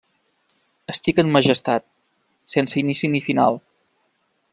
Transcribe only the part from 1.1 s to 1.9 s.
en majestat,